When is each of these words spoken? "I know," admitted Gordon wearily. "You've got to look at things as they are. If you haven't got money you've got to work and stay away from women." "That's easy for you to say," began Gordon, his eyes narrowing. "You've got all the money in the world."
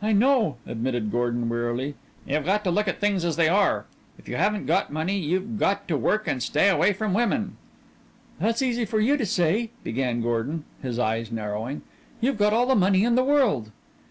"I 0.00 0.14
know," 0.14 0.56
admitted 0.66 1.10
Gordon 1.12 1.46
wearily. 1.50 1.94
"You've 2.26 2.46
got 2.46 2.64
to 2.64 2.70
look 2.70 2.88
at 2.88 3.00
things 3.02 3.22
as 3.22 3.36
they 3.36 3.50
are. 3.50 3.84
If 4.16 4.26
you 4.26 4.36
haven't 4.36 4.64
got 4.64 4.90
money 4.90 5.18
you've 5.18 5.58
got 5.58 5.86
to 5.88 5.96
work 5.98 6.26
and 6.26 6.42
stay 6.42 6.70
away 6.70 6.94
from 6.94 7.12
women." 7.12 7.58
"That's 8.40 8.62
easy 8.62 8.86
for 8.86 8.98
you 8.98 9.18
to 9.18 9.26
say," 9.26 9.68
began 9.84 10.22
Gordon, 10.22 10.64
his 10.82 10.98
eyes 10.98 11.30
narrowing. 11.30 11.82
"You've 12.18 12.38
got 12.38 12.54
all 12.54 12.64
the 12.64 12.74
money 12.74 13.04
in 13.04 13.14
the 13.14 13.22
world." 13.24 13.70